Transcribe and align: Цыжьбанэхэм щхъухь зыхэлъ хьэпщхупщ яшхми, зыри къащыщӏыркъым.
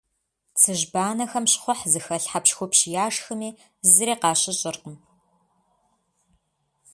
Цыжьбанэхэм 0.59 1.45
щхъухь 1.51 1.85
зыхэлъ 1.91 2.27
хьэпщхупщ 2.31 2.79
яшхми, 3.05 3.49
зыри 3.91 4.15
къащыщӏыркъым. 4.21 4.97